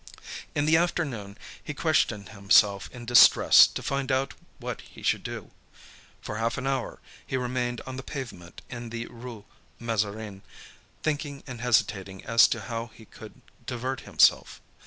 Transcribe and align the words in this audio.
In 0.55 0.65
the 0.65 0.77
afternoon, 0.77 1.37
he 1.63 1.75
questioned 1.75 2.29
himself 2.29 2.89
in 2.91 3.05
distress 3.05 3.67
to 3.67 3.83
find 3.83 4.11
out 4.11 4.33
what 4.57 4.81
he 4.81 5.03
should 5.03 5.21
do. 5.21 5.51
For 6.21 6.37
half 6.37 6.57
an 6.57 6.65
hour, 6.65 6.99
he 7.23 7.37
remained 7.37 7.81
on 7.81 7.97
the 7.97 8.01
pavement 8.01 8.63
in 8.67 8.89
the 8.89 9.05
Rue 9.11 9.45
Mazarine, 9.79 10.41
thinking 11.03 11.43
and 11.45 11.61
hesitating 11.61 12.25
as 12.25 12.47
to 12.47 12.61
how 12.61 12.87
he 12.95 13.05
could 13.05 13.41
divert 13.67 13.99
himself. 13.99 14.59